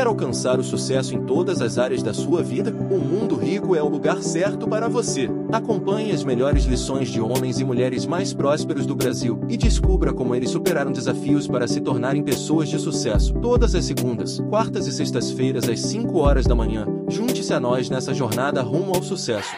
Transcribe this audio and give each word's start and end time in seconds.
Quer 0.00 0.06
alcançar 0.06 0.58
o 0.58 0.64
sucesso 0.64 1.14
em 1.14 1.26
todas 1.26 1.60
as 1.60 1.76
áreas 1.76 2.02
da 2.02 2.14
sua 2.14 2.42
vida? 2.42 2.70
O 2.70 2.98
Mundo 2.98 3.36
Rico 3.36 3.76
é 3.76 3.82
o 3.82 3.88
lugar 3.90 4.22
certo 4.22 4.66
para 4.66 4.88
você. 4.88 5.28
Acompanhe 5.52 6.10
as 6.10 6.24
melhores 6.24 6.64
lições 6.64 7.10
de 7.10 7.20
homens 7.20 7.60
e 7.60 7.64
mulheres 7.64 8.06
mais 8.06 8.32
prósperos 8.32 8.86
do 8.86 8.96
Brasil 8.96 9.38
e 9.46 9.58
descubra 9.58 10.14
como 10.14 10.34
eles 10.34 10.48
superaram 10.48 10.90
desafios 10.90 11.46
para 11.46 11.68
se 11.68 11.82
tornarem 11.82 12.24
pessoas 12.24 12.70
de 12.70 12.78
sucesso. 12.78 13.34
Todas 13.42 13.74
as 13.74 13.84
segundas, 13.84 14.40
quartas 14.48 14.86
e 14.86 14.92
sextas-feiras 14.92 15.68
às 15.68 15.80
5 15.80 16.18
horas 16.18 16.46
da 16.46 16.54
manhã. 16.54 16.86
Junte-se 17.06 17.52
a 17.52 17.60
nós 17.60 17.90
nessa 17.90 18.14
jornada 18.14 18.62
rumo 18.62 18.94
ao 18.94 19.02
sucesso. 19.02 19.54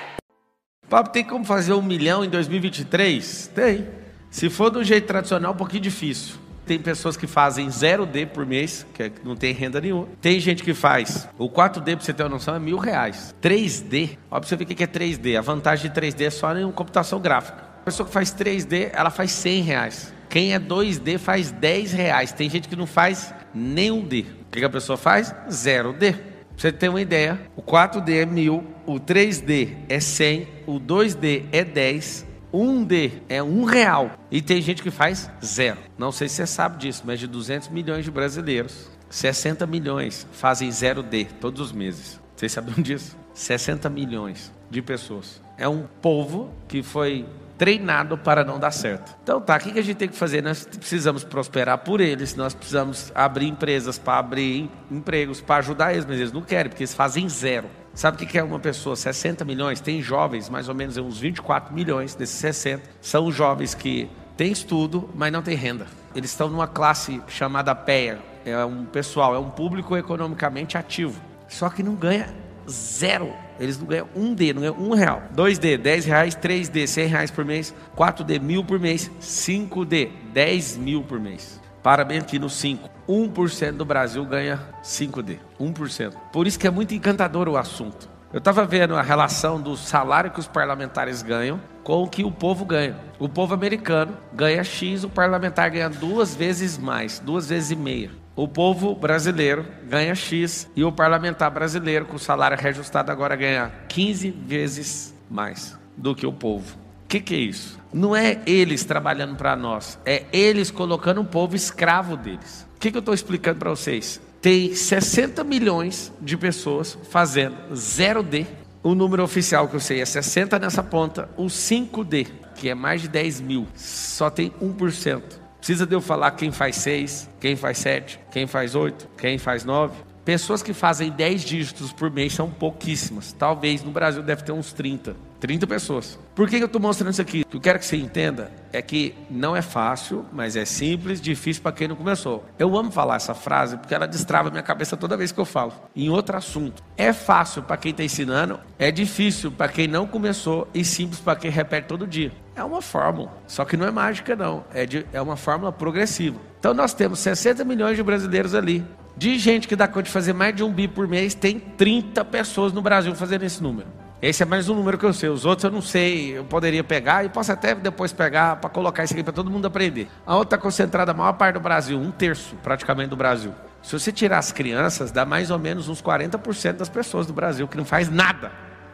Papo, 0.91 1.11
tem 1.11 1.23
como 1.23 1.45
fazer 1.45 1.73
um 1.73 1.83
milhão 1.83 2.25
em 2.25 2.29
2023? 2.29 3.53
Tem. 3.55 3.87
Se 4.29 4.51
for 4.51 4.71
do 4.71 4.83
jeito 4.83 5.07
tradicional, 5.07 5.53
um 5.53 5.57
pouquinho 5.57 5.85
difícil. 5.85 6.42
Tem 6.65 6.79
pessoas 6.79 7.17
que 7.17 7.27
fazem 7.27 7.69
0D 7.69 8.27
por 8.27 8.47
mês, 8.47 8.87
que 8.95 9.03
é, 9.03 9.13
não 9.25 9.35
tem 9.35 9.53
renda 9.53 9.81
nenhuma. 9.81 10.07
Tem 10.21 10.39
gente 10.39 10.63
que 10.63 10.73
faz. 10.73 11.29
O 11.37 11.49
4D, 11.49 11.97
para 11.97 12.01
você 12.01 12.13
ter 12.13 12.23
uma 12.23 12.29
noção, 12.29 12.55
é 12.55 12.59
mil 12.59 12.79
reais. 12.79 13.35
3D, 13.43 14.17
ó, 14.31 14.39
para 14.39 14.49
você 14.49 14.57
ver 14.57 14.65
o 14.65 14.67
que 14.67 14.83
é 14.83 14.87
3D. 14.87 15.37
A 15.37 15.41
vantagem 15.41 15.91
de 15.91 16.01
3D 16.01 16.23
é 16.23 16.31
só 16.31 16.57
em 16.57 16.71
computação 16.71 17.21
gráfica. 17.21 17.73
A 17.83 17.85
pessoa 17.85 18.07
que 18.07 18.13
faz 18.13 18.33
3D, 18.33 18.91
ela 18.93 19.11
faz 19.11 19.33
100 19.33 19.63
reais. 19.63 20.15
Quem 20.29 20.55
é 20.55 20.59
2D 20.59 21.19
faz 21.19 21.51
10 21.51 21.93
reais. 21.93 22.33
Tem 22.33 22.49
gente 22.49 22.69
que 22.69 22.77
não 22.77 22.87
faz 22.87 23.35
nenhum 23.53 24.03
D. 24.03 24.25
O 24.49 24.53
que 24.53 24.65
a 24.65 24.71
pessoa 24.71 24.97
faz? 24.97 25.35
0D. 25.49 26.15
Pra 26.15 26.21
você 26.57 26.71
ter 26.71 26.89
uma 26.89 27.01
ideia, 27.01 27.41
o 27.57 27.63
4D 27.63 28.23
é 28.23 28.27
mil, 28.27 28.65
o 28.87 29.01
3D 29.01 29.77
é 29.89 29.99
100, 29.99 30.49
o 30.67 30.79
2D 30.79 31.45
é 31.51 31.65
10, 31.65 32.27
um 32.53 32.85
D 32.85 33.13
é 33.29 33.43
um 33.43 33.65
real. 33.65 34.13
E 34.31 34.43
tem 34.43 34.61
gente 34.61 34.83
que 34.83 34.91
faz 34.91 35.31
zero. 35.45 35.79
Não 35.97 36.13
sei 36.13 36.29
se 36.29 36.37
você 36.37 36.47
sabe 36.47 36.79
disso, 36.79 37.03
mas 37.05 37.19
de 37.19 37.27
200 37.27 37.69
milhões 37.69 38.05
de 38.05 38.11
brasileiros, 38.11 38.91
60 39.09 39.67
milhões 39.67 40.27
fazem 40.33 40.71
zero 40.71 41.03
D 41.03 41.27
todos 41.41 41.61
os 41.61 41.73
meses. 41.73 42.21
Vocês 42.37 42.53
sabiam 42.53 42.77
disso? 42.83 43.17
60 43.35 43.89
milhões 43.89 44.53
de 44.71 44.83
pessoas. 44.83 45.41
É 45.57 45.69
um 45.69 45.87
povo 46.01 46.53
que 46.69 46.83
foi 46.83 47.27
treinado 47.63 48.19
para 48.19 48.45
não 48.45 48.59
dar 48.59 48.73
certo. 48.73 49.17
Então 49.23 49.41
tá, 49.41 49.57
o 49.57 49.61
que 49.61 49.79
a 49.79 49.83
gente 49.83 49.97
tem 49.97 50.09
que 50.09 50.17
fazer? 50.17 50.43
Nós 50.43 50.65
precisamos 50.65 51.23
prosperar 51.23 51.79
por 51.79 52.01
eles, 52.01 52.35
nós 52.35 52.55
precisamos 52.55 53.13
abrir 53.15 53.47
empresas 53.47 53.99
para 53.99 54.19
abrir 54.19 54.69
empregos, 54.91 55.41
para 55.41 55.57
ajudar 55.57 55.93
eles, 55.93 56.05
mas 56.05 56.19
eles 56.19 56.33
não 56.33 56.43
querem, 56.43 56.71
porque 56.71 56.83
eles 56.83 56.95
fazem 56.95 57.29
zero. 57.29 57.69
Sabe 57.95 58.23
o 58.23 58.27
que 58.27 58.39
é 58.39 58.43
uma 58.43 58.59
pessoa? 58.59 58.97
60 58.97 59.45
milhões? 59.45 59.81
Tem 59.81 60.01
jovens, 60.01 60.49
mais 60.49 60.69
ou 60.69 60.75
menos 60.75 60.97
uns 60.97 61.19
24 61.19 61.75
milhões 61.75 62.15
desses 62.15 62.37
60. 62.37 62.83
São 63.01 63.31
jovens 63.31 63.75
que 63.75 64.09
têm 64.37 64.51
estudo, 64.51 65.11
mas 65.15 65.31
não 65.31 65.43
têm 65.43 65.55
renda. 65.55 65.87
Eles 66.15 66.31
estão 66.31 66.49
numa 66.49 66.67
classe 66.67 67.21
chamada 67.29 67.75
PEA. 67.75 68.19
É 68.45 68.65
um 68.65 68.85
pessoal, 68.85 69.35
é 69.35 69.39
um 69.39 69.51
público 69.51 69.97
economicamente 69.97 70.77
ativo. 70.79 71.21
Só 71.49 71.69
que 71.69 71.83
não 71.83 71.95
ganha 71.95 72.35
zero. 72.69 73.33
Eles 73.61 73.79
não 73.79 73.87
ganham 73.87 74.09
um 74.17 74.35
D, 74.35 74.55
não 74.55 74.63
ganham 74.63 74.77
um 74.81 74.95
real. 74.95 75.23
2D, 75.37 75.77
10 75.77 76.05
reais, 76.07 76.35
3D, 76.35 76.87
100 76.87 77.07
reais 77.07 77.31
por 77.31 77.45
mês. 77.45 77.75
4D, 77.97 78.41
mil 78.41 78.65
por 78.65 78.81
mês. 78.81 79.11
5D, 79.21 80.11
10 80.33 80.79
mil 80.79 81.03
por 81.03 81.21
mês. 81.21 81.61
Para 81.83 82.05
bem 82.05 82.19
aqui 82.19 82.39
no 82.39 82.49
5. 82.49 82.89
1% 83.09 83.73
do 83.73 83.85
Brasil 83.85 84.25
ganha 84.25 84.61
5D. 84.85 85.39
1%. 85.61 86.15
Por 86.33 86.47
isso 86.47 86.59
que 86.59 86.67
é 86.67 86.71
muito 86.71 86.95
encantador 86.95 87.49
o 87.49 87.57
assunto. 87.57 88.09
Eu 88.33 88.39
estava 88.39 88.65
vendo 88.65 88.97
a 88.97 89.03
relação 89.03 89.61
do 89.61 89.77
salário 89.77 90.31
que 90.31 90.41
os 90.41 90.47
parlamentares 90.47 91.23
ganham 91.23 91.61
com 91.83 92.03
o 92.03 92.09
que 92.09 92.25
o 92.25 92.31
povo 92.31 92.65
ganha. 92.65 92.97
O 93.19 93.29
povo 93.29 93.53
americano 93.53 94.17
ganha 94.33 94.63
X, 94.63 95.03
o 95.05 95.11
parlamentar 95.11 95.71
ganha 95.71 95.91
duas 95.91 96.35
vezes 96.35 96.79
mais, 96.79 97.19
duas 97.19 97.49
vezes 97.49 97.73
e 97.73 97.77
meia. 97.77 98.11
O 98.35 98.47
povo 98.49 98.95
brasileiro 98.95 99.67
ganha 99.85 100.15
X 100.15 100.71
e 100.75 100.85
o 100.85 100.93
parlamentar 100.93 101.51
brasileiro, 101.51 102.07
com 102.07 102.17
salário 102.17 102.57
reajustado, 102.57 103.11
agora 103.11 103.37
ganha 103.37 103.71
15 103.89 104.31
vezes 104.31 105.15
mais 105.29 105.77
do 105.97 106.15
que 106.15 106.27
o 106.27 106.33
povo 106.33 106.79
que, 107.13 107.21
que 107.21 107.35
é 107.35 107.39
isso? 107.39 107.79
Não 107.93 108.17
é 108.17 108.41
eles 108.47 108.85
trabalhando 108.85 109.37
para 109.37 109.55
nós, 109.55 109.99
é 110.07 110.25
eles 110.33 110.71
colocando 110.71 111.21
o 111.21 111.25
povo 111.25 111.55
escravo 111.55 112.17
deles. 112.17 112.67
O 112.75 112.81
que, 112.81 112.91
que 112.91 112.97
eu 112.97 113.01
estou 113.01 113.13
explicando 113.13 113.59
para 113.59 113.69
vocês? 113.69 114.19
Tem 114.41 114.75
60 114.75 115.45
milhões 115.45 116.11
de 116.21 116.39
pessoas 116.39 116.97
fazendo 117.11 117.57
0D. 117.75 118.47
O 118.83 118.95
número 118.95 119.23
oficial 119.23 119.69
que 119.69 119.77
eu 119.77 119.81
sei 119.81 120.01
é 120.01 120.07
60 120.07 120.59
nessa 120.59 120.83
ponta. 120.83 121.29
O 121.37 121.45
5D, 121.45 122.27
que 122.57 122.71
é 122.71 122.75
mais 122.75 123.03
de 123.03 123.09
10 123.09 123.41
mil, 123.43 123.69
só 123.77 124.31
tem 124.31 124.51
1%. 124.61 125.23
Precisa 125.59 125.87
de 125.87 125.95
eu 125.95 126.01
falar 126.01 126.33
quem 126.33 126.51
faz 126.51 126.77
6, 126.77 127.29
quem 127.39 127.55
faz 127.55 127.79
7, 127.79 128.19
quem 128.33 128.47
faz 128.47 128.75
8, 128.75 129.07
quem 129.19 129.39
faz 129.39 129.65
9. 129.65 129.95
Pessoas 130.25 130.63
que 130.63 130.73
fazem 130.73 131.11
10 131.11 131.43
dígitos 131.43 131.93
por 131.93 132.09
mês 132.09 132.33
são 132.33 132.49
pouquíssimas. 132.49 133.33
Talvez 133.33 133.83
no 133.83 133.91
Brasil 133.91 134.23
deve 134.23 134.45
ter 134.45 134.53
uns 134.53 134.73
30. 134.73 135.17
30 135.41 135.67
pessoas. 135.67 136.17
Por 136.37 136.49
que 136.49 136.55
eu 136.57 136.67
estou 136.67 136.81
mostrando 136.81 137.11
isso 137.11 137.21
aqui? 137.21 137.41
O 137.41 137.47
que 137.47 137.57
eu 137.57 137.61
quero 137.61 137.79
que 137.81 137.85
você 137.85 137.97
entenda 137.97 138.53
é 138.73 138.81
que 138.81 139.13
não 139.29 139.57
é 139.57 139.61
fácil, 139.61 140.25
mas 140.33 140.55
é 140.55 140.65
simples, 140.65 141.21
difícil 141.21 141.61
para 141.61 141.73
quem 141.73 141.89
não 141.89 141.97
começou. 141.97 142.45
Eu 142.57 142.77
amo 142.77 142.93
falar 142.93 143.17
essa 143.17 143.35
frase 143.35 143.77
porque 143.77 143.93
ela 143.93 144.07
destrava 144.07 144.49
minha 144.49 144.63
cabeça 144.63 144.97
toda 144.97 145.17
vez 145.17 145.33
que 145.33 145.41
eu 145.41 145.45
falo. 145.45 145.73
Em 145.97 146.09
outro 146.09 146.37
assunto. 146.37 146.85
É 146.97 147.13
fácil 147.13 147.65
para 147.65 147.77
quem 147.77 147.91
está 147.91 148.05
ensinando, 148.05 148.61
é 148.79 148.93
difícil 148.93 149.51
para 149.51 149.67
quem 149.67 149.89
não 149.89 150.07
começou 150.07 150.69
e 150.73 150.85
simples 150.85 151.19
para 151.19 151.35
quem 151.35 151.51
repete 151.51 151.89
todo 151.89 152.07
dia. 152.07 152.31
É 152.55 152.63
uma 152.63 152.81
fórmula, 152.81 153.33
só 153.49 153.65
que 153.65 153.77
não 153.77 153.87
é 153.87 153.91
mágica 153.91 154.37
não, 154.37 154.63
é, 154.73 154.87
de, 154.87 155.05
é 155.13 155.21
uma 155.21 155.37
fórmula 155.37 155.73
progressiva. 155.73 156.39
Então 156.61 156.73
nós 156.73 156.95
temos 156.95 157.19
60 157.19 157.65
milhões 157.65 157.97
de 157.97 158.03
brasileiros 158.05 158.55
ali. 158.55 158.85
De 159.17 159.39
gente 159.39 159.69
que 159.69 159.77
dá 159.77 159.87
conta 159.87 160.05
de 160.05 160.11
fazer 160.11 160.33
mais 160.33 160.55
de 160.55 160.65
um 160.65 160.73
bi 160.73 160.89
por 160.89 161.07
mês, 161.07 161.35
tem 161.35 161.59
30 161.59 162.25
pessoas 162.25 162.73
no 162.73 162.81
Brasil 162.81 163.15
fazendo 163.15 163.43
esse 163.43 163.63
número. 163.63 163.89
Esse 164.23 164.45
é 164.45 164.47
mais 164.47 164.69
um 164.69 164.75
número 164.75 164.97
que 164.97 165.05
eu 165.05 165.13
sei. 165.13 165.29
Os 165.29 165.45
outros 165.45 165.65
eu 165.65 165.71
não 165.71 165.83
sei. 165.83 166.39
Eu 166.39 166.45
poderia 166.45 166.85
pegar 166.85 167.25
e 167.25 167.29
posso 167.29 167.51
até 167.51 167.75
depois 167.75 168.13
pegar 168.13 168.57
para 168.57 168.71
colocar 168.71 169.03
isso 169.03 169.13
aqui 169.13 169.23
para 169.23 169.33
todo 169.33 169.51
mundo 169.51 169.67
aprender. 169.67 170.09
A 170.25 170.37
outra 170.37 170.57
concentrada 170.57 171.11
a 171.11 171.15
maior 171.15 171.33
parte 171.33 171.55
do 171.55 171.61
Brasil, 171.61 171.99
um 171.99 172.13
terço 172.13 172.55
praticamente 172.63 173.11
do 173.11 173.17
Brasil. 173.17 173.53
Se 173.83 173.99
você 173.99 174.13
tirar 174.13 174.39
as 174.39 174.53
crianças, 174.53 175.11
dá 175.11 175.27
mais 175.27 175.51
ou 175.51 175.59
menos 175.59 175.89
uns 175.89 176.01
40% 176.01 176.75
das 176.75 176.89
pessoas 176.89 177.27
do 177.27 177.33
Brasil 177.33 177.67
que 177.67 177.77
não 177.77 177.85
faz 177.85 178.09
nada. 178.09 178.53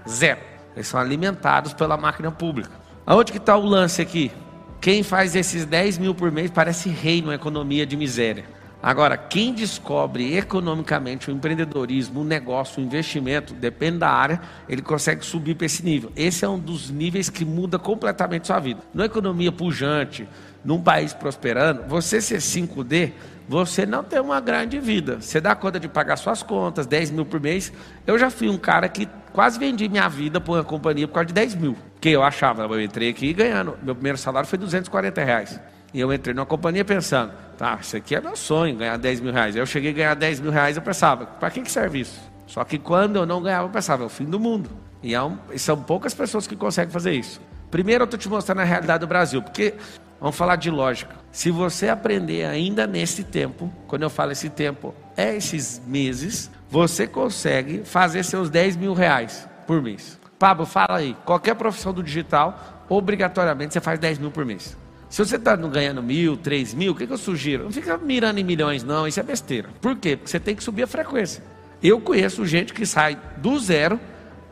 Zero. 0.09 0.41
Eles 0.75 0.89
são 0.89 0.99
alimentados 0.99 1.75
pela 1.75 1.99
máquina 1.99 2.31
pública. 2.31 2.71
Aonde 3.05 3.31
que 3.31 3.39
está 3.39 3.55
o 3.55 3.67
lance 3.67 4.01
aqui? 4.01 4.33
Quem 4.81 5.03
faz 5.03 5.37
esses 5.37 5.67
10 5.67 5.99
mil 5.99 6.15
por 6.15 6.33
mês 6.33 6.51
parece 6.51 6.89
rei 6.89 7.21
numa 7.21 7.35
economia 7.35 7.85
de 7.85 7.97
miséria. 7.99 8.45
Agora, 8.81 9.17
quem 9.17 9.53
descobre 9.53 10.37
economicamente 10.37 11.31
o 11.31 11.35
empreendedorismo, 11.35 12.21
o 12.21 12.25
negócio, 12.25 12.81
o 12.81 12.85
investimento, 12.85 13.53
depende 13.53 13.99
da 13.99 14.09
área, 14.09 14.41
ele 14.69 14.83
consegue 14.83 15.27
subir 15.27 15.57
para 15.57 15.67
esse 15.67 15.85
nível. 15.85 16.13
Esse 16.15 16.45
é 16.45 16.49
um 16.49 16.59
dos 16.59 16.89
níveis 16.89 17.29
que 17.29 17.45
muda 17.45 17.77
completamente 17.77 18.47
sua 18.47 18.61
vida. 18.61 18.81
Numa 18.95 19.07
economia 19.07 19.51
pujante, 19.51 20.29
num 20.65 20.81
país 20.81 21.13
prosperando, 21.13 21.89
você 21.89 22.21
ser 22.21 22.39
5D, 22.39 23.13
você 23.49 23.85
não 23.85 24.05
tem 24.05 24.21
uma 24.21 24.41
grande 24.41 24.79
vida. 24.79 25.21
Você 25.21 25.41
dá 25.41 25.57
conta 25.57 25.81
de 25.81 25.89
pagar 25.89 26.17
suas 26.17 26.43
contas, 26.43 26.87
10 26.87 27.11
mil 27.11 27.27
por 27.27 27.41
mês. 27.41 27.73
Eu 28.07 28.17
já 28.17 28.31
fui 28.31 28.49
um 28.49 28.59
cara 28.59 28.89
que 28.89 29.09
quase 29.33 29.59
vendi 29.59 29.89
minha 29.89 30.09
vida 30.09 30.41
por 30.41 30.57
uma 30.57 30.65
companhia 30.65 31.09
por 31.09 31.15
causa 31.15 31.27
de 31.27 31.35
10 31.35 31.55
mil. 31.57 31.77
Que 32.01 32.11
eu 32.11 32.23
achava, 32.23 32.63
eu 32.63 32.81
entrei 32.81 33.09
aqui 33.09 33.33
ganhando, 33.33 33.77
meu 33.83 33.95
primeiro 33.95 34.19
salário 34.19 34.49
foi 34.49 34.59
240 34.59 35.25
reais. 35.25 35.61
E 35.93 35.99
eu 35.99 36.13
entrei 36.13 36.35
numa 36.35 36.47
companhia 36.47 36.85
pensando, 36.85 37.33
tá, 37.59 37.79
isso 37.83 37.97
aqui 37.97 38.15
é 38.15 38.21
meu 38.21 38.37
sonho, 38.37 38.77
ganhar 38.77 38.97
10 38.97 39.21
mil 39.21 39.33
reais. 39.33 39.57
Eu 39.57 39.67
cheguei 39.67 39.91
a 39.91 39.95
ganhar 39.95 40.15
10 40.15 40.41
mil 40.41 40.51
reais, 40.51 40.77
eu 40.77 40.83
pensava, 40.83 41.27
para 41.27 41.51
que, 41.51 41.61
que 41.61 41.71
serve 41.71 42.01
isso? 42.01 42.19
Só 42.47 42.65
que 42.65 42.79
quando 42.79 43.17
eu 43.17 43.27
não 43.27 43.43
ganhava, 43.43 43.67
eu 43.67 43.71
pensava, 43.71 44.05
é 44.05 44.07
o 44.07 44.09
fim 44.09 44.25
do 44.25 44.41
mundo. 44.41 44.71
E, 45.03 45.15
é 45.15 45.23
um, 45.23 45.37
e 45.53 45.59
são 45.59 45.77
poucas 45.77 46.15
pessoas 46.15 46.47
que 46.47 46.57
conseguem 46.57 46.91
fazer 46.91 47.13
isso. 47.13 47.41
Primeiro 47.71 48.03
eu 48.03 48.07
estou 48.07 48.19
te 48.19 48.29
mostrando 48.29 48.61
a 48.61 48.65
realidade 48.65 49.01
do 49.01 49.07
Brasil, 49.07 49.43
porque 49.43 49.75
vamos 50.21 50.37
falar 50.37 50.57
de 50.57 50.71
lógica. 50.71 51.15
Se 51.31 51.51
você 51.51 51.89
aprender 51.89 52.47
ainda 52.47 52.87
nesse 52.87 53.23
tempo, 53.23 53.71
quando 53.87 54.03
eu 54.03 54.11
falo 54.11 54.33
esse 54.33 54.49
tempo, 54.49 54.95
é 55.17 55.37
esses 55.37 55.83
meses, 55.87 56.51
você 56.71 57.07
consegue 57.07 57.83
fazer 57.85 58.25
seus 58.25 58.49
10 58.49 58.77
mil 58.77 58.95
reais 58.95 59.47
por 59.67 59.83
mês. 59.83 60.19
Pablo, 60.39 60.65
fala 60.65 60.99
aí, 60.99 61.17
qualquer 61.25 61.55
profissão 61.57 61.93
do 61.93 62.03
digital, 62.03 62.85
obrigatoriamente 62.89 63.75
você 63.75 63.81
faz 63.81 63.99
10 63.99 64.19
mil 64.19 64.31
por 64.31 64.45
mês. 64.45 64.77
Se 65.09 65.25
você 65.25 65.37
está 65.37 65.57
ganhando 65.57 66.03
mil, 66.03 66.37
três 66.37 66.75
mil, 66.75 66.93
o 66.93 66.95
que, 66.95 67.07
que 67.07 67.13
eu 67.13 67.19
sugiro? 67.19 67.65
Não 67.65 67.73
fica 67.73 67.97
mirando 67.97 68.39
em 68.39 68.45
milhões, 68.45 68.85
não, 68.85 69.07
isso 69.07 69.19
é 69.19 69.23
besteira. 69.23 69.69
Por 69.81 69.97
quê? 69.97 70.17
Porque 70.17 70.31
você 70.31 70.39
tem 70.39 70.55
que 70.55 70.63
subir 70.63 70.83
a 70.83 70.87
frequência. 70.87 71.43
Eu 71.83 72.01
conheço 72.01 72.45
gente 72.45 72.75
que 72.75 72.85
sai 72.85 73.19
do 73.39 73.59
zero, 73.59 73.99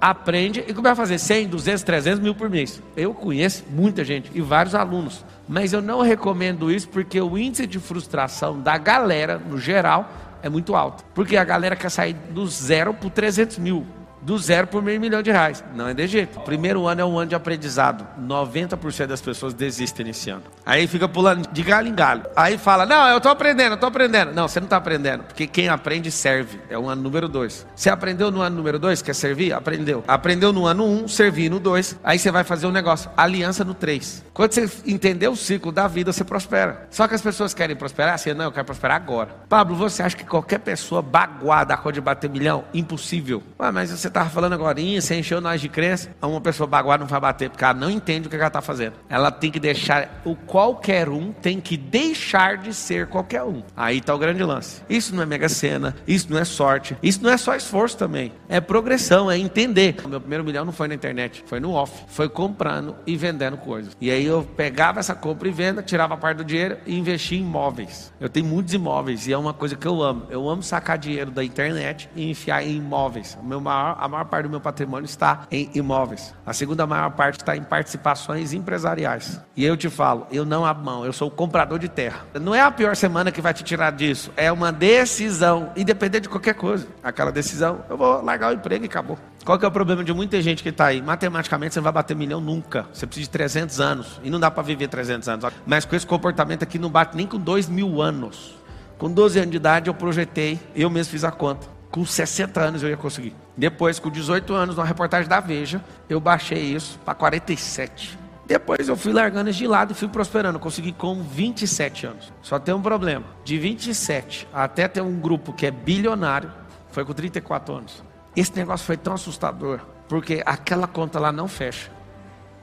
aprende 0.00 0.64
e 0.66 0.72
começa 0.72 0.92
a 0.92 0.96
fazer 0.96 1.18
100, 1.18 1.48
200, 1.48 1.82
300 1.82 2.20
mil 2.20 2.34
por 2.34 2.48
mês. 2.48 2.82
Eu 2.96 3.12
conheço 3.12 3.64
muita 3.68 4.04
gente 4.04 4.30
e 4.34 4.40
vários 4.40 4.74
alunos. 4.74 5.24
Mas 5.48 5.72
eu 5.72 5.82
não 5.82 6.00
recomendo 6.00 6.70
isso 6.70 6.88
porque 6.88 7.20
o 7.20 7.36
índice 7.36 7.66
de 7.66 7.78
frustração 7.78 8.60
da 8.60 8.78
galera, 8.78 9.38
no 9.38 9.58
geral, 9.58 10.10
é 10.42 10.48
muito 10.48 10.74
alto. 10.74 11.04
Porque 11.14 11.36
a 11.36 11.44
galera 11.44 11.76
quer 11.76 11.90
sair 11.90 12.14
do 12.30 12.46
zero 12.46 12.94
para 12.94 13.10
300 13.10 13.58
mil 13.58 13.86
do 14.26 14.36
zero 14.38 14.66
por 14.66 14.82
meio 14.82 15.00
milhão 15.00 15.22
de 15.22 15.30
reais. 15.30 15.62
Não 15.72 15.86
é 15.86 15.94
de 15.94 16.04
jeito. 16.08 16.40
O 16.40 16.42
primeiro 16.42 16.84
ano 16.88 17.00
é 17.00 17.04
um 17.04 17.16
ano 17.16 17.28
de 17.28 17.36
aprendizado. 17.36 18.04
90% 18.20 19.06
das 19.06 19.20
pessoas 19.20 19.54
desistem 19.54 20.06
nesse 20.06 20.30
ano. 20.30 20.42
Aí 20.66 20.88
fica 20.88 21.08
pulando 21.08 21.48
de 21.48 21.62
galho 21.62 21.86
em 21.86 21.94
galho. 21.94 22.24
Aí 22.34 22.58
fala: 22.58 22.84
Não, 22.84 23.06
eu 23.08 23.20
tô 23.20 23.28
aprendendo, 23.28 23.74
eu 23.74 23.76
tô 23.76 23.86
aprendendo. 23.86 24.34
Não, 24.34 24.48
você 24.48 24.58
não 24.58 24.66
tá 24.66 24.78
aprendendo. 24.78 25.22
Porque 25.22 25.46
quem 25.46 25.68
aprende 25.68 26.10
serve. 26.10 26.60
É 26.68 26.76
o 26.76 26.88
ano 26.88 27.02
número 27.02 27.28
dois. 27.28 27.64
Você 27.76 27.88
aprendeu 27.88 28.32
no 28.32 28.40
ano 28.40 28.56
número 28.56 28.80
dois? 28.80 29.00
Quer 29.00 29.14
servir? 29.14 29.52
Aprendeu. 29.52 30.02
Aprendeu 30.08 30.52
no 30.52 30.66
ano 30.66 30.84
um, 30.84 31.06
servir 31.06 31.48
no 31.48 31.60
dois. 31.60 31.96
Aí 32.02 32.18
você 32.18 32.32
vai 32.32 32.42
fazer 32.42 32.66
um 32.66 32.72
negócio. 32.72 33.08
Aliança 33.16 33.64
no 33.64 33.74
três. 33.74 34.24
Quando 34.34 34.52
você 34.52 34.68
entender 34.84 35.28
o 35.28 35.36
ciclo 35.36 35.70
da 35.70 35.86
vida, 35.86 36.12
você 36.12 36.24
prospera. 36.24 36.88
Só 36.90 37.06
que 37.06 37.14
as 37.14 37.22
pessoas 37.22 37.54
querem 37.54 37.76
prosperar 37.76 38.14
assim, 38.14 38.34
não, 38.34 38.46
eu 38.46 38.52
quero 38.52 38.66
prosperar 38.66 38.96
agora. 38.96 39.30
Pablo, 39.48 39.76
você 39.76 40.02
acha 40.02 40.16
que 40.16 40.24
qualquer 40.24 40.58
pessoa 40.58 41.00
baguada 41.00 41.72
a 41.72 41.76
cor 41.76 41.92
de 41.92 42.00
bater 42.00 42.28
milhão? 42.28 42.64
Impossível. 42.74 43.40
Ué, 43.58 43.70
mas 43.70 43.90
você 43.90 44.10
estava 44.16 44.30
falando 44.30 44.54
agora, 44.54 44.80
você 44.80 45.14
encheu 45.16 45.40
nós 45.40 45.60
de 45.60 45.68
crença. 45.68 46.10
Uma 46.22 46.40
pessoa 46.40 46.66
baguada 46.66 47.02
não 47.02 47.08
vai 47.08 47.20
bater, 47.20 47.50
porque 47.50 47.62
ela 47.62 47.74
não 47.74 47.90
entende 47.90 48.26
o 48.26 48.30
que 48.30 48.36
ela 48.36 48.46
está 48.46 48.62
fazendo. 48.62 48.94
Ela 49.08 49.30
tem 49.30 49.50
que 49.50 49.60
deixar, 49.60 50.22
o 50.24 50.34
qualquer 50.34 51.08
um 51.08 51.32
tem 51.32 51.60
que 51.60 51.76
deixar 51.76 52.56
de 52.56 52.72
ser 52.72 53.08
qualquer 53.08 53.42
um. 53.42 53.62
Aí 53.76 53.98
está 53.98 54.14
o 54.14 54.18
grande 54.18 54.42
lance. 54.42 54.82
Isso 54.88 55.14
não 55.14 55.22
é 55.22 55.26
mega 55.26 55.48
cena, 55.48 55.94
isso 56.06 56.28
não 56.30 56.38
é 56.38 56.44
sorte, 56.44 56.96
isso 57.02 57.22
não 57.22 57.30
é 57.30 57.36
só 57.36 57.54
esforço 57.54 57.96
também. 57.96 58.32
É 58.48 58.60
progressão, 58.60 59.30
é 59.30 59.38
entender. 59.38 59.96
O 60.04 60.08
meu 60.08 60.20
primeiro 60.20 60.44
milhão 60.44 60.64
não 60.64 60.72
foi 60.72 60.88
na 60.88 60.94
internet, 60.94 61.44
foi 61.46 61.60
no 61.60 61.72
off. 61.72 62.04
Foi 62.08 62.28
comprando 62.28 62.96
e 63.06 63.16
vendendo 63.16 63.58
coisas. 63.58 63.96
E 64.00 64.10
aí 64.10 64.24
eu 64.24 64.42
pegava 64.56 65.00
essa 65.00 65.14
compra 65.14 65.48
e 65.48 65.52
venda, 65.52 65.82
tirava 65.82 66.16
parte 66.16 66.38
do 66.38 66.44
dinheiro 66.44 66.78
e 66.86 66.96
investia 66.96 67.38
em 67.38 67.42
imóveis. 67.42 68.12
Eu 68.18 68.28
tenho 68.28 68.46
muitos 68.46 68.72
imóveis 68.72 69.26
e 69.26 69.32
é 69.32 69.38
uma 69.38 69.52
coisa 69.52 69.76
que 69.76 69.86
eu 69.86 70.02
amo. 70.02 70.26
Eu 70.30 70.48
amo 70.48 70.62
sacar 70.62 70.96
dinheiro 70.96 71.30
da 71.30 71.44
internet 71.44 72.08
e 72.16 72.30
enfiar 72.30 72.62
em 72.64 72.76
imóveis. 72.76 73.36
O 73.40 73.44
meu 73.44 73.60
maior, 73.60 73.95
a 73.98 74.08
maior 74.08 74.24
parte 74.24 74.44
do 74.44 74.50
meu 74.50 74.60
patrimônio 74.60 75.04
está 75.04 75.46
em 75.50 75.70
imóveis. 75.74 76.34
A 76.44 76.52
segunda 76.52 76.86
maior 76.86 77.10
parte 77.10 77.40
está 77.40 77.56
em 77.56 77.62
participações 77.62 78.52
empresariais. 78.52 79.40
E 79.56 79.64
eu 79.64 79.76
te 79.76 79.88
falo, 79.88 80.26
eu 80.30 80.44
não 80.44 80.64
abro 80.64 80.84
mão, 80.84 81.04
eu 81.04 81.12
sou 81.12 81.28
o 81.28 81.30
comprador 81.30 81.78
de 81.78 81.88
terra. 81.88 82.24
Não 82.40 82.54
é 82.54 82.60
a 82.60 82.70
pior 82.70 82.94
semana 82.96 83.32
que 83.32 83.40
vai 83.40 83.54
te 83.54 83.64
tirar 83.64 83.92
disso, 83.92 84.30
é 84.36 84.50
uma 84.50 84.72
decisão, 84.72 85.72
independente 85.76 86.22
de 86.22 86.28
qualquer 86.28 86.54
coisa. 86.54 86.86
Aquela 87.02 87.32
decisão, 87.32 87.84
eu 87.88 87.96
vou 87.96 88.22
largar 88.22 88.50
o 88.50 88.54
emprego 88.54 88.84
e 88.84 88.86
acabou. 88.86 89.18
Qual 89.44 89.56
que 89.56 89.64
é 89.64 89.68
o 89.68 89.70
problema 89.70 90.02
de 90.02 90.12
muita 90.12 90.42
gente 90.42 90.60
que 90.60 90.70
está 90.70 90.86
aí? 90.86 91.00
Matematicamente 91.00 91.74
você 91.74 91.78
não 91.78 91.84
vai 91.84 91.92
bater 91.92 92.16
milhão 92.16 92.40
nunca. 92.40 92.84
Você 92.92 93.06
precisa 93.06 93.26
de 93.26 93.30
300 93.30 93.80
anos. 93.80 94.20
E 94.24 94.28
não 94.28 94.40
dá 94.40 94.50
para 94.50 94.60
viver 94.64 94.88
300 94.88 95.28
anos. 95.28 95.52
Mas 95.64 95.84
com 95.84 95.94
esse 95.94 96.04
comportamento 96.04 96.64
aqui 96.64 96.80
não 96.80 96.90
bate 96.90 97.16
nem 97.16 97.28
com 97.28 97.38
2 97.38 97.68
mil 97.68 98.02
anos. 98.02 98.56
Com 98.98 99.08
12 99.08 99.38
anos 99.38 99.50
de 99.52 99.56
idade 99.56 99.88
eu 99.88 99.94
projetei, 99.94 100.58
eu 100.74 100.90
mesmo 100.90 101.12
fiz 101.12 101.22
a 101.22 101.30
conta. 101.30 101.75
Com 101.90 102.04
60 102.04 102.60
anos 102.60 102.82
eu 102.82 102.88
ia 102.88 102.96
conseguir. 102.96 103.34
Depois, 103.56 103.98
com 103.98 104.10
18 104.10 104.52
anos, 104.54 104.76
numa 104.76 104.86
reportagem 104.86 105.28
da 105.28 105.40
Veja, 105.40 105.82
eu 106.08 106.20
baixei 106.20 106.58
isso 106.58 106.98
para 107.04 107.14
47. 107.14 108.18
Depois 108.46 108.88
eu 108.88 108.96
fui 108.96 109.12
largando 109.12 109.50
isso 109.50 109.58
de 109.58 109.66
lado 109.66 109.92
e 109.92 109.94
fui 109.94 110.08
prosperando. 110.08 110.58
Consegui 110.58 110.92
com 110.92 111.22
27 111.22 112.06
anos. 112.06 112.32
Só 112.42 112.58
tem 112.58 112.74
um 112.74 112.80
problema. 112.80 113.24
De 113.44 113.58
27 113.58 114.46
até 114.52 114.86
ter 114.86 115.00
um 115.00 115.18
grupo 115.18 115.52
que 115.52 115.66
é 115.66 115.70
bilionário, 115.70 116.52
foi 116.90 117.04
com 117.04 117.12
34 117.12 117.74
anos. 117.74 118.04
Esse 118.36 118.54
negócio 118.54 118.86
foi 118.86 118.96
tão 118.96 119.14
assustador, 119.14 119.80
porque 120.08 120.42
aquela 120.46 120.86
conta 120.86 121.18
lá 121.18 121.32
não 121.32 121.48
fecha. 121.48 121.90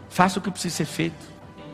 Faça 0.09 0.39
o 0.39 0.41
que 0.41 0.51
precisa 0.51 0.75
ser 0.75 0.85
feito. 0.85 1.33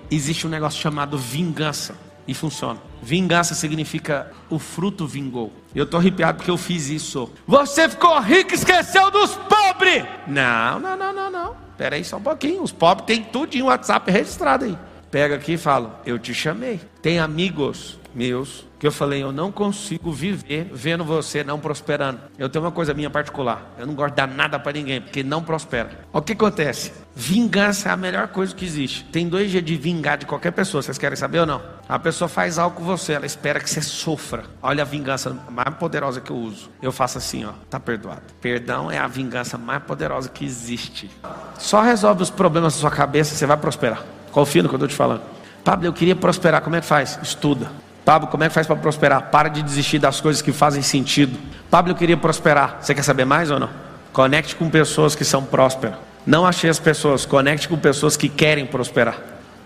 Existe 0.10 0.48
um 0.48 0.50
negócio 0.50 0.80
chamado 0.82 1.18
vingança 1.18 1.96
e 2.30 2.34
funciona. 2.36 2.80
Vingança 3.02 3.56
significa 3.56 4.32
o 4.52 4.60
fruto 4.60 5.08
vingou. 5.08 5.52
Eu 5.74 5.86
estou 5.86 6.00
arrepiado 6.00 6.38
porque 6.38 6.52
eu 6.52 6.58
fiz 6.58 6.88
isso. 6.88 7.28
Você 7.48 7.90
ficou 7.90 8.20
rico 8.20 8.52
e 8.52 8.54
esqueceu 8.54 9.10
dos 9.10 9.36
pobres. 9.36 10.06
Não, 10.28 10.80
não, 10.80 10.96
não, 10.96 11.12
não, 11.12 11.32
não. 11.32 11.56
Espera 11.72 11.96
aí 11.96 12.04
só 12.04 12.18
um 12.18 12.22
pouquinho. 12.22 12.62
Os 12.62 12.72
pobres 12.72 13.08
têm 13.08 13.24
tudo 13.24 13.56
em 13.56 13.64
WhatsApp 13.64 14.12
registrado 14.12 14.66
aí. 14.66 14.78
Pega 15.10 15.36
aqui 15.36 15.54
e 15.54 15.58
fala: 15.58 16.00
Eu 16.06 16.20
te 16.20 16.32
chamei. 16.32 16.80
Tem 17.02 17.18
amigos 17.18 17.98
meus 18.14 18.64
que 18.80 18.88
eu 18.88 18.92
falei: 18.92 19.22
Eu 19.22 19.32
não 19.32 19.52
consigo 19.52 20.12
viver 20.12 20.72
vendo 20.74 21.04
você 21.04 21.44
não 21.44 21.60
prosperando. 21.60 22.20
Eu 22.38 22.50
tenho 22.50 22.64
uma 22.64 22.72
coisa 22.72 22.94
minha 22.94 23.10
particular: 23.10 23.76
eu 23.78 23.86
não 23.86 23.94
gosto 23.94 24.12
de 24.12 24.16
dar 24.16 24.28
nada 24.28 24.58
para 24.58 24.72
ninguém, 24.72 25.02
porque 25.02 25.22
não 25.22 25.44
prospera. 25.44 25.90
O 26.14 26.22
que 26.22 26.34
acontece? 26.34 26.94
Vingança 27.16 27.90
é 27.90 27.92
a 27.92 27.98
melhor 27.98 28.30
coisa 28.30 28.56
que 28.56 28.64
existe. 28.64 29.04
Tem 29.06 29.28
dois 29.28 29.52
dias 29.52 29.64
de 29.64 29.76
vingar 29.76 30.18
de 30.18 30.26
qualquer 30.26 30.52
pessoa, 30.52 30.82
vocês 30.82 30.98
querem 30.98 31.18
saber 31.18 31.40
ou 31.40 31.46
não? 31.46 31.62
A 31.88 32.00
pessoa 32.00 32.30
faz 32.30 32.58
algo 32.58 32.78
com 32.78 32.84
você, 32.84 33.14
ela 33.14 33.26
espera 33.26 33.60
que 33.60 33.70
você 33.70 33.82
sofra. 33.82 34.44
Olha 34.62 34.84
a 34.84 34.86
vingança 34.86 35.36
mais 35.50 35.76
poderosa 35.76 36.22
que 36.22 36.32
eu 36.32 36.38
uso. 36.38 36.70
Eu 36.82 36.94
faço 36.94 37.18
assim, 37.18 37.44
ó, 37.44 37.52
tá 37.70 37.80
perdoado. 37.80 38.22
Perdão 38.40 38.90
é 38.90 38.98
a 38.98 39.08
vingança 39.08 39.58
mais 39.58 39.84
poderosa 39.84 40.30
que 40.30 40.46
existe. 40.46 41.10
Só 41.58 41.82
resolve 41.82 42.24
os 42.24 42.30
problemas 42.30 42.76
da 42.76 42.80
sua 42.80 42.92
cabeça, 42.92 43.36
você 43.36 43.46
vai 43.46 43.58
prosperar. 43.58 44.04
Confia 44.32 44.64
no 44.64 44.70
que 44.70 44.76
eu 44.76 44.78
estou 44.78 44.88
te 44.88 44.96
falando. 44.96 45.24
Pablo, 45.64 45.88
eu 45.88 45.94
queria 45.94 46.16
prosperar, 46.16 46.62
como 46.62 46.76
é 46.76 46.82
que 46.82 46.88
faz? 46.88 47.20
Estuda. 47.22 47.70
Pablo, 48.10 48.28
como 48.28 48.44
é 48.44 48.48
que 48.48 48.56
faz 48.56 48.66
para 48.66 48.76
prosperar? 48.76 49.30
Para 49.30 49.50
de 49.50 49.62
desistir 49.62 50.00
das 50.00 50.20
coisas 50.20 50.42
que 50.42 50.52
fazem 50.52 50.82
sentido. 50.82 51.38
Pablo, 51.70 51.92
eu 51.92 51.96
queria 51.96 52.18
prosperar. 52.18 52.80
Você 52.82 52.96
quer 52.96 53.04
saber 53.04 53.24
mais 53.24 53.52
ou 53.52 53.60
não? 53.60 53.70
Conecte 54.12 54.56
com 54.56 54.68
pessoas 54.68 55.14
que 55.14 55.24
são 55.24 55.44
prósperas. 55.44 55.94
Não 56.26 56.44
achei 56.44 56.72
as 56.72 56.80
pessoas, 56.80 57.24
conecte 57.24 57.70
com 57.70 57.78
pessoas 57.78 58.18
que 58.18 58.28
querem 58.28 58.66
prosperar. 58.66 59.16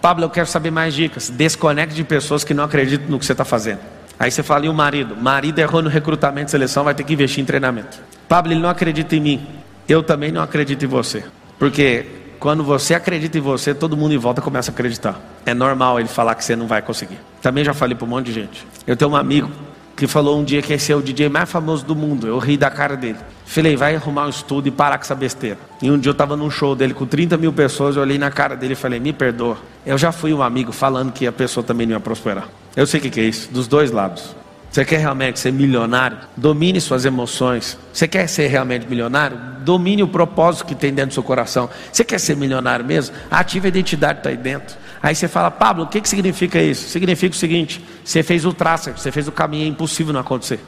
Pablo, 0.01 0.25
eu 0.25 0.29
quero 0.29 0.45
saber 0.45 0.71
mais 0.71 0.93
dicas. 0.93 1.29
Desconecte 1.29 1.95
de 1.95 2.03
pessoas 2.03 2.43
que 2.43 2.53
não 2.53 2.65
acreditam 2.65 3.07
no 3.07 3.17
que 3.17 3.25
você 3.25 3.31
está 3.31 3.45
fazendo. 3.45 3.79
Aí 4.19 4.29
você 4.29 4.43
fala, 4.43 4.65
e 4.65 4.67
o 4.67 4.73
marido? 4.73 5.15
Marido 5.15 5.59
errou 5.59 5.81
no 5.81 5.89
recrutamento 5.89 6.49
e 6.49 6.51
seleção, 6.51 6.83
vai 6.83 6.93
ter 6.93 7.05
que 7.05 7.13
investir 7.13 7.41
em 7.41 7.45
treinamento. 7.45 7.97
Pablo, 8.27 8.51
ele 8.51 8.59
não 8.59 8.69
acredita 8.69 9.15
em 9.15 9.21
mim. 9.21 9.47
Eu 9.87 10.03
também 10.03 10.33
não 10.33 10.41
acredito 10.41 10.83
em 10.83 10.87
você. 10.89 11.23
Porque 11.57 12.05
quando 12.43 12.61
você 12.61 12.93
acredita 12.93 13.37
em 13.37 13.41
você, 13.41 13.73
todo 13.73 13.95
mundo 13.95 14.13
em 14.13 14.17
volta 14.17 14.41
começa 14.41 14.69
a 14.69 14.73
acreditar. 14.73 15.17
É 15.45 15.53
normal 15.53 15.97
ele 15.97 16.09
falar 16.09 16.35
que 16.35 16.43
você 16.43 16.57
não 16.57 16.67
vai 16.67 16.81
conseguir. 16.81 17.17
Também 17.41 17.63
já 17.63 17.73
falei 17.73 17.95
para 17.95 18.03
um 18.03 18.09
monte 18.09 18.25
de 18.25 18.33
gente. 18.33 18.67
Eu 18.85 18.97
tenho 18.97 19.11
um 19.11 19.15
amigo 19.15 19.49
que 19.95 20.05
falou 20.07 20.37
um 20.37 20.43
dia 20.43 20.61
que 20.61 20.73
esse 20.73 20.91
é 20.91 20.95
o 20.95 21.01
DJ 21.01 21.29
mais 21.29 21.49
famoso 21.49 21.85
do 21.85 21.95
mundo. 21.95 22.27
Eu 22.27 22.37
ri 22.39 22.57
da 22.57 22.69
cara 22.69 22.97
dele. 22.97 23.17
Falei, 23.45 23.77
vai 23.77 23.95
arrumar 23.95 24.25
um 24.25 24.29
estudo 24.29 24.67
e 24.67 24.71
parar 24.71 24.97
com 24.97 25.05
essa 25.05 25.15
besteira. 25.15 25.57
E 25.81 25.89
um 25.89 25.97
dia 25.97 26.09
eu 26.09 26.11
estava 26.11 26.35
num 26.35 26.49
show 26.49 26.75
dele 26.75 26.93
com 26.93 27.05
30 27.05 27.37
mil 27.37 27.53
pessoas, 27.53 27.95
eu 27.95 28.01
olhei 28.01 28.17
na 28.17 28.29
cara 28.29 28.57
dele 28.57 28.73
e 28.73 28.75
falei, 28.75 28.99
me 28.99 29.13
perdoa. 29.13 29.55
Eu 29.85 29.97
já 29.97 30.11
fui 30.11 30.33
um 30.33 30.43
amigo 30.43 30.73
falando 30.73 31.13
que 31.13 31.25
a 31.25 31.31
pessoa 31.31 31.63
também 31.63 31.87
não 31.87 31.93
ia 31.93 31.99
prosperar. 32.01 32.49
Eu 32.75 32.85
sei 32.85 32.99
o 32.99 33.03
que, 33.03 33.09
que 33.09 33.21
é 33.21 33.23
isso, 33.23 33.53
dos 33.53 33.69
dois 33.69 33.89
lados. 33.89 34.35
Você 34.73 34.83
quer 34.83 34.97
realmente 34.97 35.39
ser 35.39 35.53
milionário? 35.53 36.17
Domine 36.35 36.81
suas 36.81 37.05
emoções. 37.05 37.77
Você 37.93 38.07
quer 38.07 38.25
ser 38.25 38.47
realmente 38.47 38.87
milionário? 38.87 39.37
Domine 39.59 40.01
o 40.01 40.07
propósito 40.07 40.65
que 40.65 40.73
tem 40.73 40.91
dentro 40.91 41.11
do 41.11 41.13
seu 41.13 41.21
coração. 41.21 41.69
Você 41.91 42.03
quer 42.03 42.19
ser 42.19 42.35
milionário 42.35 42.83
mesmo? 42.83 43.15
Ative 43.29 43.67
a 43.67 43.69
identidade 43.69 44.15
que 44.15 44.19
está 44.21 44.29
aí 44.31 44.35
dentro. 44.35 44.75
Aí 45.03 45.13
você 45.13 45.27
fala, 45.27 45.51
Pablo, 45.51 45.83
o 45.83 45.87
que, 45.87 46.01
que 46.01 46.09
significa 46.09 46.59
isso? 46.59 46.89
Significa 46.89 47.35
o 47.35 47.37
seguinte: 47.37 47.85
você 48.03 48.23
fez 48.23 48.45
o 48.45 48.51
traço, 48.51 48.91
você 48.97 49.11
fez 49.11 49.27
o 49.27 49.31
caminho, 49.31 49.65
é 49.65 49.67
impossível 49.67 50.11
não 50.11 50.21
acontecer. 50.21 50.59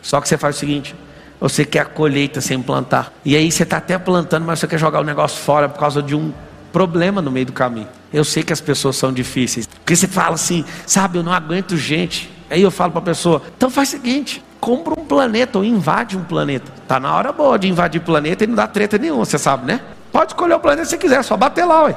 Só 0.00 0.22
que 0.22 0.28
você 0.30 0.38
faz 0.38 0.56
o 0.56 0.58
seguinte: 0.58 0.94
você 1.38 1.62
quer 1.62 1.80
a 1.80 1.84
colheita 1.84 2.40
sem 2.40 2.62
plantar. 2.62 3.12
E 3.26 3.36
aí 3.36 3.52
você 3.52 3.64
está 3.64 3.76
até 3.76 3.98
plantando, 3.98 4.46
mas 4.46 4.58
você 4.58 4.66
quer 4.66 4.78
jogar 4.78 5.00
o 5.00 5.04
negócio 5.04 5.38
fora 5.38 5.68
por 5.68 5.78
causa 5.78 6.02
de 6.02 6.14
um 6.14 6.32
problema 6.72 7.20
no 7.20 7.30
meio 7.30 7.44
do 7.44 7.52
caminho. 7.52 7.88
Eu 8.10 8.24
sei 8.24 8.42
que 8.42 8.54
as 8.54 8.60
pessoas 8.62 8.96
são 8.96 9.12
difíceis. 9.12 9.66
Porque 9.66 9.94
você 9.94 10.08
fala 10.08 10.36
assim, 10.36 10.64
sabe, 10.86 11.18
eu 11.18 11.22
não 11.22 11.34
aguento 11.34 11.76
gente. 11.76 12.39
Aí 12.50 12.62
eu 12.62 12.70
falo 12.70 12.92
para 12.92 13.00
a 13.00 13.04
pessoa: 13.04 13.42
então 13.56 13.70
faz 13.70 13.88
o 13.88 13.92
seguinte, 13.92 14.42
compra 14.60 14.92
um 14.98 15.04
planeta 15.04 15.58
ou 15.58 15.64
invade 15.64 16.16
um 16.16 16.24
planeta. 16.24 16.72
Tá 16.86 16.98
na 16.98 17.14
hora 17.14 17.32
boa 17.32 17.58
de 17.58 17.68
invadir 17.68 18.00
planeta 18.00 18.44
e 18.44 18.46
não 18.46 18.54
dá 18.54 18.66
treta 18.66 18.98
nenhuma, 18.98 19.24
você 19.24 19.38
sabe, 19.38 19.66
né? 19.66 19.80
Pode 20.12 20.32
escolher 20.32 20.54
o 20.54 20.60
planeta 20.60 20.86
se 20.86 20.98
quiser, 20.98 21.22
só 21.22 21.36
bater 21.36 21.64
lá, 21.64 21.84
ué. 21.84 21.96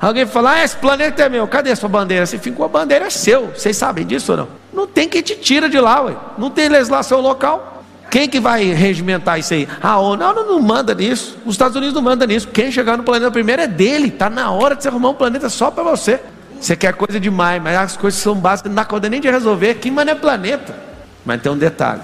Alguém 0.00 0.26
fala, 0.26 0.54
ah, 0.54 0.64
esse 0.64 0.76
planeta 0.76 1.22
é 1.22 1.28
meu, 1.28 1.46
cadê 1.46 1.70
a 1.70 1.76
sua 1.76 1.88
bandeira? 1.88 2.26
Fica 2.26 2.52
com 2.52 2.64
a 2.64 2.68
bandeira, 2.68 3.06
é 3.06 3.10
seu. 3.10 3.52
Vocês 3.54 3.76
sabem 3.76 4.04
disso 4.04 4.32
ou 4.32 4.38
não? 4.38 4.48
Não 4.72 4.86
tem 4.86 5.08
quem 5.08 5.22
te 5.22 5.36
tira 5.36 5.68
de 5.68 5.80
lá, 5.80 6.02
ué. 6.02 6.16
Não 6.36 6.50
tem 6.50 6.68
legislação 6.68 7.20
local. 7.20 7.74
Quem 8.10 8.28
que 8.28 8.38
vai 8.38 8.64
regimentar 8.66 9.38
isso 9.38 9.54
aí? 9.54 9.68
A 9.82 9.98
ONU 9.98 10.16
não, 10.16 10.46
não, 10.46 10.60
manda 10.60 10.94
nisso. 10.94 11.36
Os 11.44 11.54
Estados 11.54 11.76
Unidos 11.76 11.94
não 11.94 12.02
mandam 12.02 12.28
nisso. 12.28 12.46
Quem 12.46 12.70
chegar 12.70 12.96
no 12.96 13.02
planeta 13.02 13.30
primeiro 13.30 13.62
é 13.62 13.66
dele. 13.66 14.08
Está 14.08 14.30
na 14.30 14.50
hora 14.52 14.76
de 14.76 14.82
você 14.82 14.88
arrumar 14.88 15.08
um 15.08 15.14
planeta 15.14 15.48
só 15.48 15.70
para 15.70 15.82
você. 15.82 16.20
Você 16.64 16.74
quer 16.74 16.94
coisa 16.94 17.20
demais, 17.20 17.62
mas 17.62 17.76
as 17.76 17.94
coisas 17.94 18.18
são 18.18 18.34
básicas, 18.36 18.70
não 18.70 18.76
dá 18.76 18.86
conta 18.86 19.06
nem 19.06 19.20
de 19.20 19.30
resolver. 19.30 19.68
Aqui, 19.68 19.90
mano, 19.90 20.10
é 20.10 20.14
planeta. 20.14 20.74
Mas 21.22 21.42
tem 21.42 21.52
um 21.52 21.58
detalhe: 21.58 22.00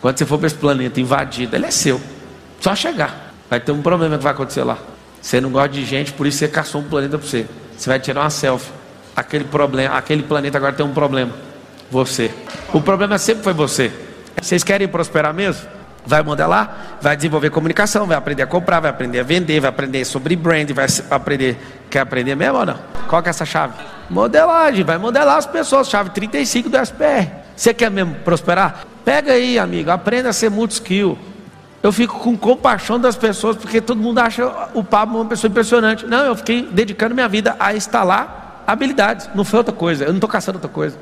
quando 0.00 0.18
você 0.18 0.26
for 0.26 0.38
para 0.38 0.48
esse 0.48 0.56
planeta 0.56 1.00
invadido, 1.00 1.54
ele 1.54 1.66
é 1.66 1.70
seu. 1.70 2.00
Só 2.60 2.74
chegar. 2.74 3.32
Vai 3.48 3.60
ter 3.60 3.70
um 3.70 3.80
problema 3.80 4.18
que 4.18 4.24
vai 4.24 4.32
acontecer 4.32 4.64
lá. 4.64 4.76
Você 5.20 5.40
não 5.40 5.50
gosta 5.50 5.68
de 5.68 5.84
gente, 5.84 6.12
por 6.14 6.26
isso 6.26 6.38
você 6.38 6.48
caçou 6.48 6.80
um 6.80 6.84
planeta 6.84 7.16
para 7.16 7.24
você. 7.24 7.46
Você 7.78 7.88
vai 7.88 8.00
tirar 8.00 8.22
uma 8.22 8.30
selfie. 8.30 8.72
Aquele 9.14 9.44
problema, 9.44 9.94
aquele 9.94 10.24
planeta 10.24 10.58
agora 10.58 10.72
tem 10.72 10.84
um 10.84 10.92
problema. 10.92 11.32
Você. 11.88 12.34
O 12.72 12.80
problema 12.80 13.18
sempre 13.18 13.44
foi 13.44 13.52
você. 13.52 13.92
Vocês 14.40 14.64
querem 14.64 14.88
prosperar 14.88 15.32
mesmo? 15.32 15.68
Vai 16.04 16.24
modelar, 16.24 16.98
vai 17.00 17.14
desenvolver 17.14 17.50
comunicação, 17.50 18.04
vai 18.08 18.16
aprender 18.16 18.42
a 18.42 18.46
comprar, 18.48 18.80
vai 18.80 18.90
aprender 18.90 19.20
a 19.20 19.22
vender, 19.22 19.60
vai 19.60 19.70
aprender 19.70 20.04
sobre 20.04 20.34
brand, 20.34 20.68
vai 20.72 20.86
aprender. 21.08 21.56
Quer 21.88 22.00
aprender 22.00 22.34
mesmo 22.34 22.58
ou 22.58 22.66
não? 22.66 22.80
Qual 23.06 23.22
que 23.22 23.28
é 23.28 23.30
essa 23.30 23.44
chave? 23.44 23.74
Modelagem, 24.12 24.84
vai 24.84 24.98
modelar 24.98 25.38
as 25.38 25.46
pessoas, 25.46 25.88
chave 25.88 26.10
35 26.10 26.68
do 26.68 26.76
SPR. 26.76 27.30
Você 27.56 27.72
quer 27.72 27.90
mesmo 27.90 28.14
prosperar? 28.16 28.84
Pega 29.02 29.32
aí, 29.32 29.58
amigo, 29.58 29.90
aprenda 29.90 30.28
a 30.28 30.32
ser 30.34 30.50
multi-skill. 30.50 31.16
Eu 31.82 31.90
fico 31.90 32.18
com 32.18 32.36
compaixão 32.36 33.00
das 33.00 33.16
pessoas, 33.16 33.56
porque 33.56 33.80
todo 33.80 33.98
mundo 33.98 34.18
acha 34.18 34.68
o 34.74 34.84
Pablo 34.84 35.18
uma 35.18 35.24
pessoa 35.24 35.50
impressionante. 35.50 36.06
Não, 36.06 36.26
eu 36.26 36.36
fiquei 36.36 36.62
dedicando 36.70 37.14
minha 37.14 37.26
vida 37.26 37.56
a 37.58 37.74
instalar 37.74 38.62
habilidades. 38.66 39.30
Não 39.34 39.44
foi 39.44 39.58
outra 39.58 39.74
coisa. 39.74 40.04
Eu 40.04 40.08
não 40.08 40.16
estou 40.16 40.28
caçando 40.28 40.58
outra 40.58 40.70
coisa. 40.70 40.96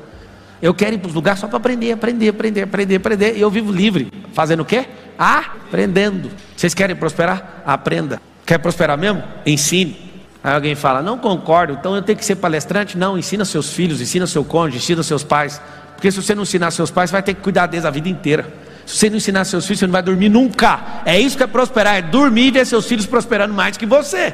Eu 0.61 0.73
quero 0.73 0.95
ir 0.95 0.97
para 0.97 1.09
os 1.09 1.13
lugares 1.13 1.41
só 1.41 1.47
para 1.49 1.57
aprender, 1.57 1.91
aprender, 1.91 2.29
aprender, 2.29 2.61
aprender, 2.61 2.95
aprender. 2.95 3.37
E 3.37 3.41
eu 3.41 3.51
vivo 3.51 3.73
livre. 3.73 4.09
Fazendo 4.33 4.61
o 4.61 4.65
quê? 4.65 4.85
Aprendendo. 5.19 6.31
Vocês 6.55 6.73
querem 6.73 6.95
prosperar? 6.95 7.61
Aprenda. 7.65 8.21
Quer 8.45 8.57
prosperar 8.57 8.97
mesmo? 8.97 9.21
Ensine. 9.45 10.10
Aí 10.43 10.53
alguém 10.53 10.73
fala, 10.73 11.01
não 11.01 11.17
concordo, 11.17 11.73
então 11.73 11.95
eu 11.95 12.01
tenho 12.01 12.17
que 12.17 12.25
ser 12.25 12.35
palestrante? 12.35 12.97
Não, 12.97 13.17
ensina 13.17 13.45
seus 13.45 13.73
filhos, 13.73 14.01
ensina 14.01 14.25
seu 14.25 14.43
cônjuge, 14.43 14.77
ensina 14.77 15.03
seus 15.03 15.23
pais. 15.23 15.61
Porque 15.95 16.11
se 16.11 16.21
você 16.21 16.33
não 16.33 16.43
ensinar 16.43 16.71
seus 16.71 16.89
pais, 16.89 17.09
você 17.09 17.13
vai 17.13 17.23
ter 17.23 17.35
que 17.35 17.41
cuidar 17.41 17.67
deles 17.67 17.85
a 17.85 17.91
vida 17.91 18.09
inteira. 18.09 18.51
Se 18.87 18.97
você 18.97 19.09
não 19.09 19.17
ensinar 19.17 19.45
seus 19.45 19.65
filhos, 19.65 19.79
você 19.79 19.85
não 19.85 19.91
vai 19.91 20.01
dormir 20.01 20.29
nunca. 20.29 21.03
É 21.05 21.19
isso 21.19 21.37
que 21.37 21.43
é 21.43 21.47
prosperar, 21.47 21.95
é 21.95 22.01
dormir 22.01 22.47
e 22.47 22.51
ver 22.51 22.65
seus 22.65 22.87
filhos 22.87 23.05
prosperando 23.05 23.53
mais 23.53 23.77
que 23.77 23.85
você. 23.85 24.33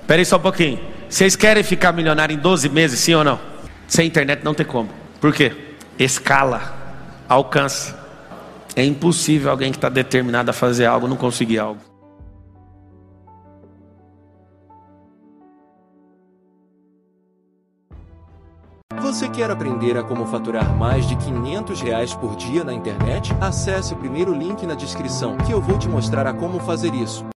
Espera 0.00 0.20
aí 0.20 0.24
só 0.24 0.36
um 0.36 0.40
pouquinho. 0.40 0.78
Vocês 1.08 1.34
querem 1.34 1.64
ficar 1.64 1.92
milionário 1.92 2.34
em 2.34 2.38
12 2.38 2.68
meses, 2.68 3.00
sim 3.00 3.14
ou 3.14 3.24
não? 3.24 3.40
Sem 3.88 4.06
internet 4.06 4.44
não 4.44 4.54
tem 4.54 4.64
como. 4.64 4.88
Por 5.20 5.32
quê? 5.32 5.52
Escala, 5.98 6.74
alcance. 7.28 7.92
É 8.76 8.84
impossível 8.84 9.50
alguém 9.50 9.72
que 9.72 9.78
está 9.78 9.88
determinado 9.88 10.50
a 10.50 10.54
fazer 10.54 10.86
algo 10.86 11.08
não 11.08 11.16
conseguir 11.16 11.58
algo. 11.58 11.80
Você 19.14 19.28
quer 19.28 19.48
aprender 19.48 19.96
a 19.96 20.02
como 20.02 20.26
faturar 20.26 20.76
mais 20.76 21.06
de 21.06 21.14
500 21.14 21.80
reais 21.80 22.12
por 22.12 22.34
dia 22.34 22.64
na 22.64 22.74
internet? 22.74 23.32
Acesse 23.40 23.94
o 23.94 23.96
primeiro 23.96 24.34
link 24.34 24.66
na 24.66 24.74
descrição 24.74 25.36
que 25.36 25.52
eu 25.52 25.60
vou 25.60 25.78
te 25.78 25.88
mostrar 25.88 26.26
a 26.26 26.34
como 26.34 26.58
fazer 26.58 26.92
isso. 26.92 27.24